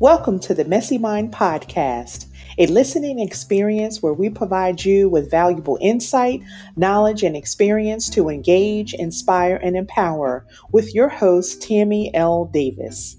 Welcome 0.00 0.40
to 0.40 0.54
the 0.54 0.64
Messy 0.64 0.96
Mind 0.96 1.30
Podcast, 1.30 2.24
a 2.56 2.66
listening 2.68 3.18
experience 3.18 4.02
where 4.02 4.14
we 4.14 4.30
provide 4.30 4.82
you 4.82 5.10
with 5.10 5.30
valuable 5.30 5.76
insight, 5.78 6.40
knowledge, 6.74 7.22
and 7.22 7.36
experience 7.36 8.08
to 8.08 8.30
engage, 8.30 8.94
inspire, 8.94 9.56
and 9.56 9.76
empower 9.76 10.46
with 10.72 10.94
your 10.94 11.10
host, 11.10 11.60
Tammy 11.60 12.10
L. 12.14 12.46
Davis. 12.46 13.18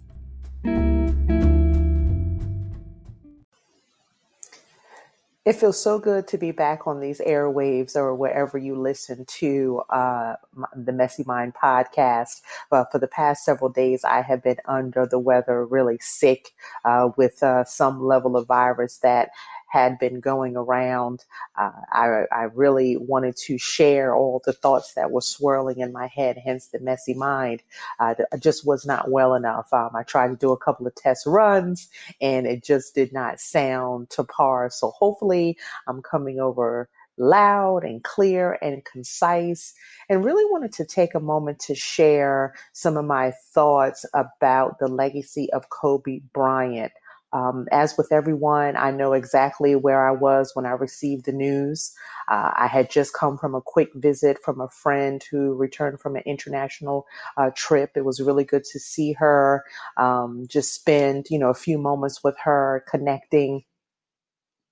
It 5.43 5.53
feels 5.53 5.81
so 5.81 5.97
good 5.97 6.27
to 6.27 6.37
be 6.37 6.51
back 6.51 6.85
on 6.85 6.99
these 6.99 7.19
airwaves 7.19 7.95
or 7.95 8.13
wherever 8.13 8.59
you 8.59 8.75
listen 8.75 9.25
to 9.25 9.81
uh, 9.89 10.35
the 10.75 10.91
Messy 10.91 11.23
Mind 11.25 11.55
podcast. 11.55 12.41
For 12.69 12.87
the 12.93 13.07
past 13.07 13.43
several 13.43 13.71
days, 13.71 14.03
I 14.03 14.21
have 14.21 14.43
been 14.43 14.57
under 14.65 15.07
the 15.07 15.17
weather, 15.17 15.65
really 15.65 15.97
sick 15.99 16.51
uh, 16.85 17.09
with 17.17 17.41
uh, 17.41 17.63
some 17.63 18.05
level 18.05 18.37
of 18.37 18.45
virus 18.47 18.97
that 18.97 19.31
had 19.71 19.99
been 19.99 20.21
going 20.21 20.57
around. 20.57 21.25
Uh, 21.57 21.71
I, 21.93 22.25
I 22.31 22.43
really 22.55 22.97
wanted 22.97 23.37
to 23.47 23.57
share 23.59 24.15
all 24.15 24.41
the 24.45 24.53
thoughts 24.53 24.95
that 24.95 25.11
were 25.11 25.21
swirling 25.21 25.79
in 25.79 25.93
my 25.93 26.07
head, 26.07 26.37
hence 26.43 26.67
the 26.67 26.79
messy 26.81 27.15
mind. 27.15 27.63
Uh, 27.99 28.15
I 28.33 28.37
just 28.37 28.67
was 28.67 28.85
not 28.85 29.11
well 29.11 29.35
enough. 29.35 29.73
Um, 29.73 29.91
I 29.95 30.03
tried 30.03 30.29
to 30.29 30.37
do 30.37 30.51
a 30.53 30.57
couple 30.57 30.87
of 30.87 30.95
test 30.95 31.27
runs 31.27 31.89
and 32.21 32.47
it 32.47 32.63
just 32.63 32.95
did 32.95 33.13
not 33.13 33.39
sound 33.41 34.09
to 34.11 34.25
par. 34.25 34.69
So 34.71 34.91
hopefully 34.91 35.57
I'm 35.87 36.01
coming 36.03 36.39
over 36.39 36.89
loud 37.17 37.83
and 37.83 38.03
clear 38.03 38.57
and 38.61 38.85
concise 38.85 39.73
and 40.09 40.25
really 40.25 40.45
wanted 40.51 40.73
to 40.73 40.85
take 40.85 41.15
a 41.15 41.19
moment 41.21 41.59
to 41.59 41.75
share 41.75 42.53
some 42.73 42.97
of 42.97 43.05
my 43.05 43.31
thoughts 43.53 44.05
about 44.15 44.79
the 44.79 44.87
legacy 44.87 45.51
of 45.53 45.69
Kobe 45.69 46.21
Bryant. 46.33 46.93
Um, 47.33 47.67
as 47.71 47.97
with 47.97 48.11
everyone, 48.11 48.75
I 48.75 48.91
know 48.91 49.13
exactly 49.13 49.75
where 49.75 50.07
I 50.07 50.11
was 50.11 50.51
when 50.53 50.65
I 50.65 50.71
received 50.71 51.25
the 51.25 51.31
news. 51.31 51.93
Uh, 52.27 52.51
I 52.55 52.67
had 52.67 52.89
just 52.89 53.13
come 53.13 53.37
from 53.37 53.55
a 53.55 53.61
quick 53.61 53.89
visit 53.95 54.37
from 54.43 54.61
a 54.61 54.69
friend 54.69 55.23
who 55.31 55.53
returned 55.53 55.99
from 55.99 56.15
an 56.15 56.23
international 56.25 57.05
uh, 57.37 57.51
trip. 57.55 57.91
It 57.95 58.05
was 58.05 58.21
really 58.21 58.43
good 58.43 58.63
to 58.65 58.79
see 58.79 59.13
her, 59.13 59.63
um, 59.97 60.45
just 60.47 60.73
spend, 60.73 61.27
you 61.29 61.39
know, 61.39 61.49
a 61.49 61.55
few 61.55 61.77
moments 61.77 62.23
with 62.23 62.37
her 62.43 62.83
connecting. 62.89 63.63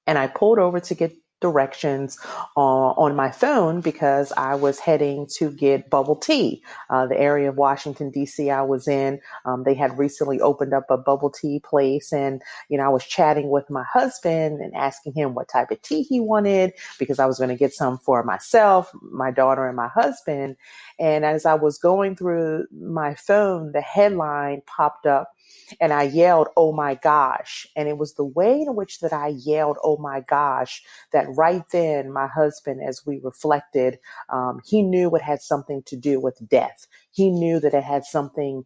And 0.07 0.17
I 0.17 0.27
pulled 0.27 0.59
over 0.59 0.79
to 0.79 0.95
get 0.95 1.13
directions 1.39 2.17
uh, 2.57 2.59
on 2.59 3.15
my 3.15 3.31
phone 3.31 3.81
because 3.81 4.31
I 4.37 4.55
was 4.55 4.79
heading 4.79 5.27
to 5.37 5.51
get 5.51 5.89
bubble 5.89 6.15
tea. 6.15 6.63
Uh, 6.89 7.07
the 7.07 7.19
area 7.19 7.49
of 7.49 7.57
Washington, 7.57 8.11
D.C. 8.11 8.49
I 8.49 8.61
was 8.61 8.87
in, 8.87 9.19
um, 9.45 9.63
they 9.63 9.73
had 9.73 9.97
recently 9.97 10.39
opened 10.41 10.73
up 10.73 10.85
a 10.89 10.97
bubble 10.97 11.29
tea 11.29 11.59
place. 11.59 12.11
And, 12.11 12.41
you 12.69 12.77
know, 12.77 12.85
I 12.85 12.89
was 12.89 13.05
chatting 13.05 13.49
with 13.49 13.69
my 13.69 13.83
husband 13.83 14.61
and 14.61 14.75
asking 14.75 15.13
him 15.13 15.33
what 15.33 15.49
type 15.49 15.71
of 15.71 15.81
tea 15.81 16.03
he 16.03 16.19
wanted 16.19 16.73
because 16.97 17.19
I 17.19 17.25
was 17.25 17.37
going 17.37 17.49
to 17.49 17.55
get 17.55 17.73
some 17.73 17.97
for 17.97 18.23
myself, 18.23 18.91
my 19.01 19.31
daughter, 19.31 19.67
and 19.67 19.75
my 19.77 19.87
husband. 19.87 20.55
And 20.99 21.25
as 21.25 21.45
I 21.45 21.53
was 21.53 21.77
going 21.77 22.15
through 22.15 22.67
my 22.71 23.15
phone, 23.15 23.71
the 23.71 23.81
headline 23.81 24.61
popped 24.65 25.05
up 25.05 25.33
and 25.81 25.93
I 25.93 26.03
yelled, 26.03 26.49
"Oh 26.57 26.71
my 26.71 26.95
gosh!" 26.95 27.67
And 27.75 27.87
it 27.89 27.97
was 27.97 28.13
the 28.15 28.25
way 28.25 28.61
in 28.61 28.75
which 28.75 28.99
that 28.99 29.13
I 29.13 29.29
yelled, 29.29 29.77
"Oh 29.83 29.97
my 29.97 30.21
gosh!" 30.21 30.83
that 31.13 31.27
right 31.35 31.63
then 31.71 32.11
my 32.11 32.27
husband, 32.27 32.81
as 32.87 33.05
we 33.05 33.19
reflected, 33.23 33.99
um, 34.29 34.61
he 34.65 34.81
knew 34.81 35.15
it 35.15 35.21
had 35.21 35.41
something 35.41 35.83
to 35.83 35.95
do 35.97 36.19
with 36.19 36.47
death. 36.49 36.87
He 37.11 37.31
knew 37.31 37.59
that 37.59 37.73
it 37.73 37.83
had 37.83 38.05
something 38.05 38.65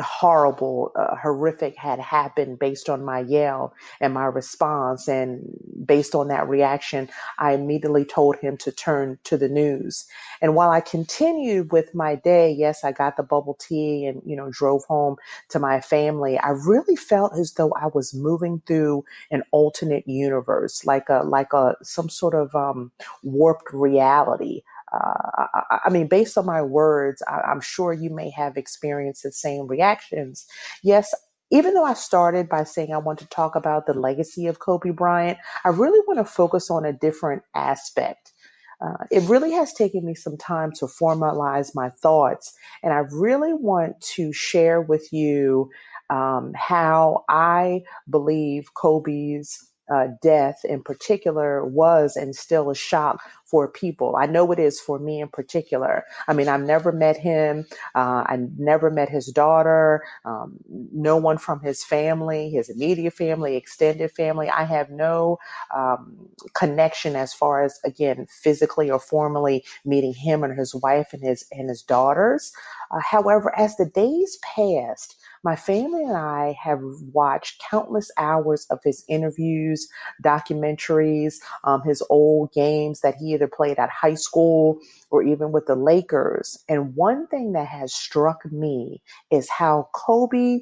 horrible, 0.00 0.92
uh, 0.96 1.16
horrific 1.16 1.76
had 1.76 1.98
happened 1.98 2.58
based 2.58 2.88
on 2.88 3.04
my 3.04 3.20
yell 3.20 3.74
and 4.00 4.14
my 4.14 4.26
response. 4.26 5.08
And 5.08 5.40
based 5.84 6.14
on 6.14 6.28
that 6.28 6.48
reaction, 6.48 7.08
I 7.38 7.52
immediately 7.52 8.04
told 8.04 8.36
him 8.36 8.56
to 8.58 8.72
turn 8.72 9.18
to 9.24 9.36
the 9.36 9.48
news. 9.48 10.06
And 10.40 10.54
while 10.54 10.70
I 10.70 10.80
continued 10.80 11.72
with 11.72 11.94
my 11.94 12.14
day, 12.14 12.50
yes, 12.52 12.84
I 12.84 12.92
got 12.92 13.16
the 13.16 13.22
bubble 13.22 13.54
tea 13.58 14.06
and, 14.06 14.22
you 14.24 14.36
know, 14.36 14.50
drove 14.50 14.84
home 14.84 15.16
to 15.50 15.58
my 15.58 15.80
family. 15.80 16.38
I 16.38 16.50
really 16.50 16.96
felt 16.96 17.32
as 17.38 17.54
though 17.54 17.72
I 17.72 17.86
was 17.92 18.14
moving 18.14 18.62
through 18.66 19.04
an 19.30 19.42
alternate 19.50 20.06
universe, 20.06 20.84
like 20.84 21.08
a, 21.08 21.22
like 21.24 21.52
a, 21.52 21.76
some 21.82 22.08
sort 22.08 22.34
of 22.34 22.54
um, 22.54 22.92
warped 23.22 23.72
reality. 23.72 24.62
Uh, 24.98 25.46
I, 25.52 25.78
I, 25.86 25.90
mean, 25.90 26.08
based 26.08 26.36
on 26.38 26.46
my 26.46 26.62
words, 26.62 27.22
I, 27.28 27.40
I'm 27.50 27.60
sure 27.60 27.92
you 27.92 28.10
may 28.10 28.30
have 28.30 28.56
experienced 28.56 29.22
the 29.22 29.32
same 29.32 29.66
reactions. 29.66 30.46
Yes, 30.82 31.14
even 31.50 31.74
though 31.74 31.84
I 31.84 31.94
started 31.94 32.48
by 32.48 32.64
saying 32.64 32.92
I 32.92 32.98
want 32.98 33.18
to 33.20 33.28
talk 33.28 33.54
about 33.54 33.86
the 33.86 33.94
legacy 33.94 34.46
of 34.46 34.58
Kobe 34.58 34.90
Bryant, 34.90 35.38
I 35.64 35.70
really 35.70 36.00
want 36.06 36.18
to 36.18 36.24
focus 36.24 36.70
on 36.70 36.84
a 36.84 36.92
different 36.92 37.42
aspect. 37.54 38.32
Uh, 38.80 39.04
it 39.10 39.28
really 39.28 39.50
has 39.52 39.72
taken 39.72 40.04
me 40.04 40.14
some 40.14 40.36
time 40.36 40.70
to 40.72 40.86
formalize 40.86 41.74
my 41.74 41.88
thoughts, 41.88 42.54
and 42.82 42.92
I 42.92 43.02
really 43.10 43.52
want 43.52 44.00
to 44.14 44.32
share 44.32 44.80
with 44.80 45.12
you 45.12 45.70
um, 46.10 46.52
how 46.54 47.24
I 47.28 47.82
believe 48.08 48.72
Kobe's 48.74 49.67
uh, 49.92 50.08
death 50.22 50.64
in 50.64 50.82
particular 50.82 51.64
was 51.64 52.16
and 52.16 52.34
still 52.34 52.70
a 52.70 52.74
shock 52.74 53.20
for 53.44 53.66
people. 53.68 54.16
I 54.16 54.26
know 54.26 54.52
it 54.52 54.58
is 54.58 54.80
for 54.80 54.98
me 54.98 55.20
in 55.20 55.28
particular. 55.28 56.04
I 56.26 56.34
mean, 56.34 56.48
I've 56.48 56.62
never 56.62 56.92
met 56.92 57.16
him. 57.16 57.66
Uh, 57.94 58.24
I 58.26 58.38
never 58.58 58.90
met 58.90 59.08
his 59.08 59.26
daughter. 59.26 60.02
Um, 60.24 60.58
no 60.92 61.16
one 61.16 61.38
from 61.38 61.60
his 61.60 61.82
family, 61.82 62.50
his 62.50 62.68
immediate 62.68 63.14
family, 63.14 63.56
extended 63.56 64.10
family. 64.12 64.50
I 64.50 64.64
have 64.64 64.90
no 64.90 65.38
um, 65.74 66.16
connection 66.54 67.16
as 67.16 67.32
far 67.32 67.62
as 67.62 67.80
again 67.84 68.26
physically 68.28 68.90
or 68.90 68.98
formally 69.00 69.64
meeting 69.84 70.12
him 70.14 70.44
and 70.44 70.58
his 70.58 70.74
wife 70.74 71.12
and 71.12 71.22
his 71.22 71.44
and 71.52 71.68
his 71.68 71.82
daughters. 71.82 72.52
Uh, 72.90 73.00
however, 73.00 73.56
as 73.58 73.76
the 73.76 73.86
days 73.86 74.38
passed, 74.42 75.16
my 75.44 75.56
family 75.56 76.02
and 76.02 76.16
I 76.16 76.56
have 76.62 76.82
watched 77.12 77.62
countless 77.70 78.10
hours 78.18 78.66
of 78.70 78.80
his 78.84 79.04
interviews, 79.08 79.88
documentaries, 80.24 81.36
um, 81.64 81.82
his 81.82 82.02
old 82.10 82.52
games 82.52 83.00
that 83.00 83.16
he 83.16 83.34
either 83.34 83.48
played 83.48 83.78
at 83.78 83.90
high 83.90 84.14
school 84.14 84.78
or 85.10 85.22
even 85.22 85.52
with 85.52 85.66
the 85.66 85.76
Lakers. 85.76 86.62
And 86.68 86.94
one 86.94 87.26
thing 87.28 87.52
that 87.52 87.68
has 87.68 87.94
struck 87.94 88.44
me 88.50 89.02
is 89.30 89.48
how 89.48 89.88
Kobe 89.94 90.60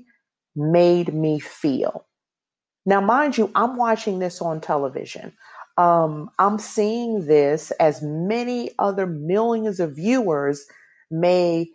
made 0.54 1.14
me 1.14 1.38
feel. 1.38 2.06
Now, 2.86 3.00
mind 3.00 3.36
you, 3.36 3.50
I'm 3.54 3.76
watching 3.76 4.20
this 4.20 4.40
on 4.40 4.60
television. 4.60 5.32
Um, 5.76 6.30
I'm 6.38 6.58
seeing 6.58 7.26
this 7.26 7.70
as 7.72 8.00
many 8.02 8.70
other 8.78 9.06
millions 9.06 9.80
of 9.80 9.96
viewers 9.96 10.64
may 11.10 11.68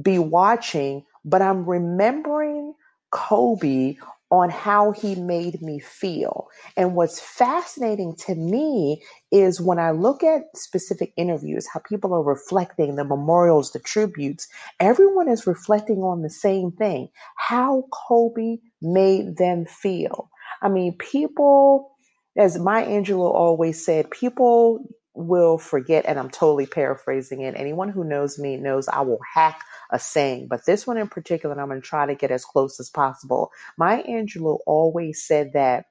be 0.00 0.18
watching, 0.18 1.04
but 1.24 1.42
I'm 1.42 1.64
remembering 1.68 2.74
Kobe 3.10 3.96
on 4.30 4.48
how 4.48 4.92
he 4.92 5.16
made 5.16 5.60
me 5.60 5.80
feel. 5.80 6.48
And 6.76 6.94
what's 6.94 7.20
fascinating 7.20 8.14
to 8.26 8.34
me 8.36 9.02
is 9.32 9.60
when 9.60 9.78
I 9.80 9.90
look 9.90 10.22
at 10.22 10.56
specific 10.56 11.12
interviews, 11.16 11.66
how 11.66 11.80
people 11.80 12.14
are 12.14 12.22
reflecting 12.22 12.94
the 12.94 13.04
memorials, 13.04 13.72
the 13.72 13.80
tributes, 13.80 14.46
everyone 14.78 15.28
is 15.28 15.48
reflecting 15.48 15.98
on 15.98 16.22
the 16.22 16.30
same 16.30 16.70
thing 16.70 17.08
how 17.36 17.84
Kobe 17.92 18.58
made 18.80 19.36
them 19.36 19.66
feel. 19.66 20.30
I 20.62 20.68
mean, 20.68 20.96
people, 20.98 21.96
as 22.36 22.58
Maya 22.58 22.86
Angelou 22.86 23.34
always 23.34 23.84
said, 23.84 24.10
people 24.10 24.84
will 25.14 25.58
forget, 25.58 26.04
and 26.06 26.18
I'm 26.18 26.30
totally 26.30 26.66
paraphrasing 26.66 27.42
it. 27.42 27.54
Anyone 27.56 27.90
who 27.90 28.04
knows 28.04 28.38
me 28.38 28.56
knows 28.56 28.88
I 28.88 29.02
will 29.02 29.20
hack 29.34 29.62
a 29.90 29.98
saying, 29.98 30.48
but 30.48 30.66
this 30.66 30.86
one 30.86 30.98
in 30.98 31.08
particular, 31.08 31.60
I'm 31.60 31.68
going 31.68 31.80
to 31.82 31.86
try 31.86 32.06
to 32.06 32.14
get 32.14 32.30
as 32.30 32.44
close 32.44 32.80
as 32.80 32.90
possible. 32.90 33.50
Maya 33.78 34.02
Angelou 34.04 34.58
always 34.66 35.24
said 35.24 35.52
that 35.54 35.86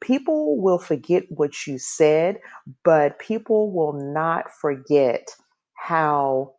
people 0.00 0.60
will 0.60 0.78
forget 0.78 1.24
what 1.30 1.66
you 1.66 1.78
said, 1.78 2.40
but 2.84 3.18
people 3.18 3.72
will 3.72 3.92
not 3.94 4.50
forget 4.52 5.28
how 5.74 6.54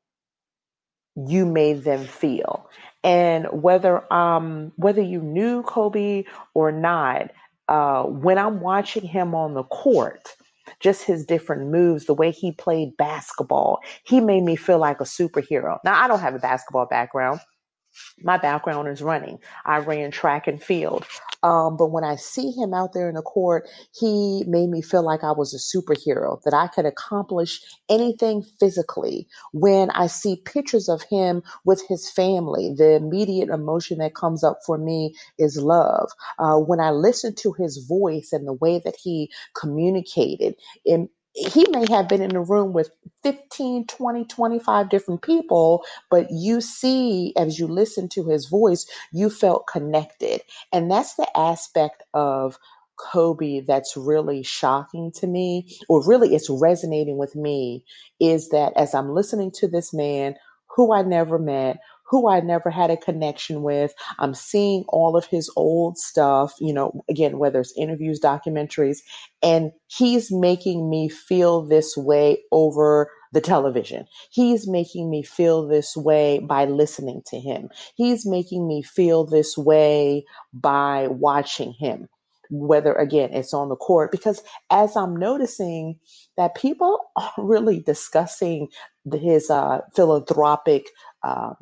you 1.16 1.46
made 1.46 1.84
them 1.84 2.06
feel. 2.06 2.70
And 3.04 3.48
whether 3.52 4.12
um 4.14 4.74
whether 4.78 5.02
you 5.02 5.22
knew 5.22 5.64
Kobe 5.64 6.26
or 6.54 6.72
not, 6.72 7.32
uh, 7.70 8.04
when 8.04 8.38
I'm 8.38 8.62
watching 8.62 9.04
him 9.08 9.36
on 9.36 9.54
the 9.56 9.64
court, 9.64 10.36
just 10.80 11.04
his 11.04 11.26
different 11.26 11.72
moves, 11.72 12.06
the 12.06 12.14
way 12.14 12.32
he 12.32 12.52
played 12.52 12.98
basketball, 12.98 13.80
he 14.04 14.20
made 14.22 14.44
me 14.44 14.56
feel 14.56 14.80
like 14.80 15.02
a 15.02 15.06
superhero. 15.06 15.80
Now, 15.84 16.02
I 16.02 16.08
don't 16.08 16.22
have 16.22 16.36
a 16.36 16.40
basketball 16.40 16.86
background. 16.88 17.40
my 18.24 18.38
background 18.38 18.88
is 18.90 19.02
running. 19.02 19.40
I 19.66 19.80
ran 19.80 20.12
track 20.12 20.48
and 20.48 20.62
field. 20.62 21.06
Um, 21.44 21.78
but 21.78 21.92
when 21.92 22.04
I 22.04 22.16
see 22.16 22.52
him 22.52 22.74
out 22.74 22.94
there 22.94 23.10
in 23.10 23.16
the 23.16 23.22
court, 23.22 23.68
he 24.00 24.44
made 24.48 24.70
me 24.70 24.82
feel 24.82 25.04
like 25.04 25.24
I 25.24 25.32
was 25.32 25.54
a 25.54 25.58
superhero, 25.58 26.42
that 26.44 26.54
I 26.54 26.68
could 26.68 26.86
accomplish 26.86 27.62
anything 27.90 28.44
physically. 28.60 29.28
When 29.54 29.90
I 29.92 30.08
see 30.08 30.42
pictures 30.46 30.90
of 30.90 31.02
him 31.04 31.44
with 31.66 31.82
his 31.88 32.10
family, 32.10 32.74
the 32.78 32.96
immediate 32.96 33.50
emotion 33.50 34.00
that 34.00 34.16
comes 34.16 34.44
up 34.44 34.60
for 34.66 34.78
me 34.78 35.16
is 35.38 35.58
love. 35.58 36.10
Uh, 36.40 36.58
when 36.58 36.80
I 36.80 36.92
listen 36.92 37.36
to 37.36 37.54
his 37.54 37.78
voice 37.88 38.30
and 38.34 38.48
the 38.48 38.54
way 38.54 38.82
that 38.86 38.96
he 39.02 39.32
communicated, 39.60 40.56
and 40.86 41.10
he 41.36 41.66
may 41.72 41.86
have 41.90 42.10
been 42.10 42.22
in 42.22 42.32
the 42.32 42.42
room 42.42 42.74
with 42.74 42.92
15, 43.24 43.88
20, 43.88 44.26
25 44.26 44.88
different 44.90 45.22
people, 45.24 45.86
but 46.12 46.28
you 46.32 46.62
see, 46.62 47.34
as 47.38 47.60
you 47.60 47.68
listen 47.68 48.10
to 48.10 48.26
his 48.28 48.48
voice, 48.48 48.86
you 49.14 49.30
felt 49.30 49.68
connected. 49.68 50.42
And 50.74 50.92
that's 50.92 51.16
the 51.16 51.28
aspect 51.38 52.04
of 52.14 52.58
Kobe 52.98 53.62
that's 53.62 53.98
really 53.98 54.44
shocking 54.44 55.12
to 55.14 55.28
me, 55.28 55.78
or 55.90 56.06
really 56.08 56.36
it's 56.36 56.50
resonating 56.50 57.18
with 57.18 57.36
me, 57.36 57.86
is 58.20 58.50
that 58.50 58.74
as 58.78 58.96
I'm 58.96 59.12
listening 59.16 59.52
to 59.58 59.68
this 59.68 59.94
man 59.94 60.36
who 60.76 60.94
I 60.94 61.04
never 61.04 61.40
met, 61.40 61.80
who 62.10 62.30
I 62.30 62.42
never 62.42 62.70
had 62.70 62.92
a 62.92 62.98
connection 62.98 63.64
with, 63.64 63.94
I'm 64.20 64.34
seeing 64.34 64.86
all 64.90 65.18
of 65.18 65.26
his 65.26 65.52
old 65.56 65.98
stuff, 65.98 66.54
you 66.60 66.74
know, 66.74 67.04
again, 67.10 67.40
whether 67.40 67.60
it's 67.62 67.74
interviews, 67.78 68.20
documentaries, 68.20 69.00
and 69.44 69.72
he's 69.88 70.32
making 70.32 70.90
me 70.90 71.10
feel 71.10 71.64
this 71.64 71.98
way 71.98 72.42
over 72.52 73.10
the 73.34 73.42
television 73.42 74.02
He's 74.32 74.68
making 74.68 75.10
me 75.12 75.24
feel 75.24 75.68
this 75.68 75.98
way 75.98 76.40
by 76.40 76.66
listening 76.66 77.24
to 77.28 77.40
him. 77.40 77.70
He's 77.96 78.26
making 78.28 78.68
me 78.68 78.84
feel 78.84 79.26
this 79.26 79.58
way 79.58 80.26
by 80.54 81.08
watching 81.10 81.74
him. 81.74 82.10
Whether 82.52 82.94
again 82.94 83.32
it's 83.34 83.54
on 83.54 83.70
the 83.70 83.76
court, 83.76 84.12
because 84.12 84.42
as 84.72 84.96
I'm 84.96 85.18
noticing 85.18 86.00
that 86.38 86.56
people 86.56 87.00
are 87.18 87.34
really 87.40 87.82
discussing 87.82 88.70
his 89.12 89.50
uh, 89.52 89.80
philanthropic 89.96 90.88
um, 91.24 91.58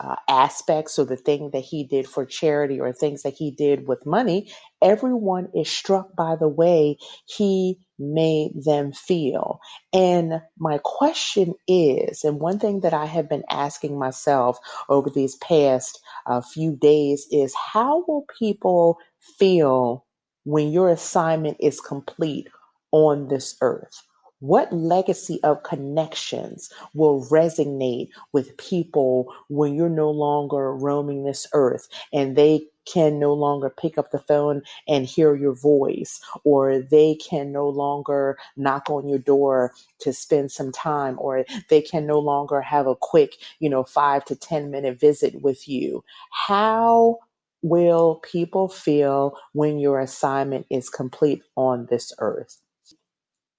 uh, 0.00 0.16
aspects 0.28 0.98
or 0.98 1.04
the 1.04 1.16
thing 1.16 1.50
that 1.52 1.60
he 1.60 1.84
did 1.84 2.06
for 2.06 2.24
charity 2.24 2.80
or 2.80 2.92
things 2.92 3.22
that 3.22 3.34
he 3.34 3.50
did 3.50 3.88
with 3.88 4.04
money, 4.06 4.50
everyone 4.82 5.48
is 5.54 5.70
struck 5.70 6.14
by 6.16 6.36
the 6.36 6.48
way 6.48 6.96
he 7.26 7.78
made 7.98 8.52
them 8.64 8.92
feel. 8.92 9.58
And 9.92 10.42
my 10.58 10.78
question 10.84 11.54
is, 11.66 12.24
and 12.24 12.40
one 12.40 12.58
thing 12.58 12.80
that 12.80 12.92
I 12.94 13.06
have 13.06 13.28
been 13.28 13.44
asking 13.50 13.98
myself 13.98 14.58
over 14.88 15.08
these 15.08 15.36
past 15.36 16.00
uh, 16.26 16.42
few 16.42 16.76
days 16.76 17.26
is 17.30 17.54
how 17.72 18.04
will 18.06 18.26
people 18.38 18.98
feel 19.38 20.04
when 20.44 20.70
your 20.72 20.90
assignment 20.90 21.56
is 21.60 21.80
complete 21.80 22.48
on 22.92 23.28
this 23.28 23.56
earth? 23.62 24.02
What 24.40 24.72
legacy 24.72 25.40
of 25.42 25.62
connections 25.62 26.70
will 26.94 27.24
resonate 27.26 28.08
with 28.32 28.56
people 28.58 29.32
when 29.48 29.74
you're 29.74 29.88
no 29.88 30.10
longer 30.10 30.74
roaming 30.74 31.24
this 31.24 31.46
earth 31.52 31.88
and 32.12 32.36
they 32.36 32.66
can 32.86 33.18
no 33.18 33.32
longer 33.34 33.68
pick 33.70 33.98
up 33.98 34.10
the 34.10 34.18
phone 34.18 34.62
and 34.86 35.06
hear 35.06 35.34
your 35.34 35.54
voice, 35.54 36.20
or 36.44 36.78
they 36.80 37.16
can 37.16 37.50
no 37.52 37.68
longer 37.68 38.38
knock 38.56 38.88
on 38.90 39.08
your 39.08 39.18
door 39.18 39.72
to 40.00 40.12
spend 40.12 40.52
some 40.52 40.70
time, 40.72 41.16
or 41.18 41.44
they 41.68 41.80
can 41.82 42.06
no 42.06 42.18
longer 42.18 42.60
have 42.60 42.86
a 42.86 42.94
quick, 42.96 43.34
you 43.58 43.68
know, 43.68 43.84
five 43.84 44.24
to 44.26 44.36
10 44.36 44.70
minute 44.70 44.98
visit 45.00 45.42
with 45.42 45.66
you. 45.68 46.04
How 46.30 47.18
will 47.62 48.16
people 48.16 48.68
feel 48.68 49.36
when 49.52 49.78
your 49.78 50.00
assignment 50.00 50.66
is 50.70 50.88
complete 50.88 51.42
on 51.56 51.86
this 51.90 52.12
earth? 52.18 52.60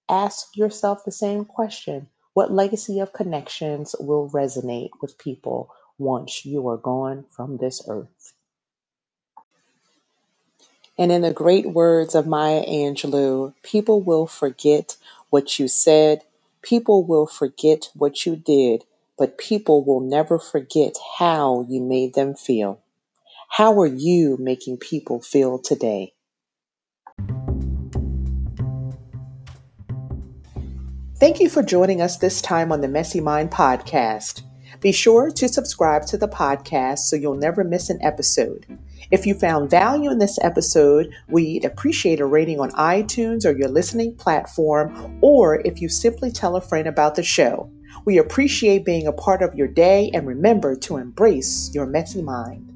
Ask 0.10 0.56
yourself 0.58 1.04
the 1.04 1.12
same 1.12 1.46
question 1.46 2.10
What 2.34 2.52
legacy 2.52 3.00
of 3.00 3.14
connections 3.14 3.96
will 4.00 4.30
resonate 4.30 4.92
with 5.02 5.18
people 5.18 5.72
once 5.98 6.46
you 6.46 6.68
are 6.70 6.78
gone 6.78 7.26
from 7.30 7.58
this 7.58 7.82
earth? 7.88 8.34
And 10.98 11.12
in 11.12 11.24
the 11.24 11.34
great 11.34 11.72
words 11.72 12.16
of 12.16 12.28
Maya 12.28 12.66
Angelou, 12.66 13.54
people 13.64 14.02
will 14.02 14.28
forget 14.28 14.98
what 15.30 15.60
you 15.60 15.68
said, 15.68 16.24
people 16.62 17.04
will 17.04 17.28
forget 17.28 17.90
what 17.96 18.26
you 18.26 18.36
did, 18.38 18.86
but 19.18 19.38
people 19.38 19.84
will 19.84 20.02
never 20.02 20.40
forget 20.40 20.96
how 21.20 21.66
you 21.70 21.82
made 21.82 22.16
them 22.16 22.36
feel. 22.36 22.80
How 23.50 23.80
are 23.82 23.88
you 23.88 24.38
making 24.40 24.78
people 24.78 25.22
feel 25.22 25.60
today? 25.60 26.14
Thank 31.20 31.40
you 31.40 31.50
for 31.50 31.64
joining 31.64 32.00
us 32.00 32.18
this 32.18 32.44
time 32.44 32.72
on 32.72 32.82
the 32.82 32.88
Messy 32.88 33.20
Mind 33.20 33.50
podcast. 33.50 34.44
Be 34.82 34.92
sure 34.92 35.32
to 35.32 35.48
subscribe 35.48 36.06
to 36.06 36.18
the 36.18 36.28
podcast 36.28 37.00
so 37.00 37.16
you'll 37.16 37.34
never 37.34 37.64
miss 37.64 37.90
an 37.90 37.98
episode. 38.04 38.68
If 39.10 39.26
you 39.26 39.34
found 39.34 39.72
value 39.72 40.12
in 40.12 40.20
this 40.20 40.38
episode, 40.44 41.12
we'd 41.28 41.66
appreciate 41.66 42.20
a 42.20 42.26
rating 42.28 42.60
on 42.60 42.70
iTunes 42.74 43.46
or 43.46 43.58
your 43.58 43.68
listening 43.68 44.14
platform, 44.14 45.18
or 45.20 45.60
if 45.66 45.82
you 45.82 45.90
simply 45.90 46.30
tell 46.30 46.56
a 46.56 46.62
friend 46.62 46.88
about 46.88 47.16
the 47.16 47.24
show. 47.24 47.68
We 48.06 48.20
appreciate 48.20 48.86
being 48.86 49.08
a 49.08 49.12
part 49.12 49.42
of 49.42 49.56
your 49.56 49.68
day 49.68 50.12
and 50.14 50.28
remember 50.28 50.76
to 50.76 50.98
embrace 50.98 51.72
your 51.74 51.88
messy 51.88 52.22
mind. 52.22 52.67